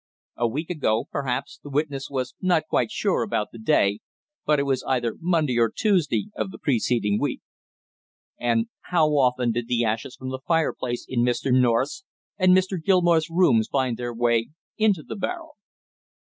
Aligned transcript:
A 0.35 0.47
week 0.47 0.71
ago, 0.71 1.07
perhaps, 1.11 1.59
the 1.61 1.69
witness 1.69 2.09
was 2.09 2.33
not 2.41 2.63
quite 2.67 2.89
sure 2.89 3.21
about 3.21 3.49
the 3.51 3.59
day, 3.59 3.99
but 4.47 4.57
it 4.59 4.63
was 4.63 4.81
either 4.87 5.15
Monday 5.19 5.59
or 5.59 5.69
Tuesday 5.69 6.31
of 6.35 6.49
the 6.49 6.57
preceding 6.57 7.19
week. 7.19 7.41
And 8.39 8.65
how 8.85 9.09
often 9.09 9.51
did 9.51 9.67
the 9.67 9.85
ashes 9.85 10.15
from 10.15 10.29
the 10.29 10.39
fireplaces 10.47 11.05
in 11.07 11.19
Mr. 11.21 11.53
North's 11.53 12.03
and 12.35 12.57
Mr. 12.57 12.83
Gilmore's 12.83 13.29
rooms 13.29 13.67
find 13.67 13.95
their 13.97 14.11
way 14.11 14.49
into 14.75 15.03
the 15.03 15.15
barrel? 15.15 15.53